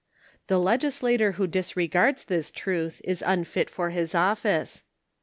[0.47, 4.83] The legislator who disregards this truth is unfit for his office.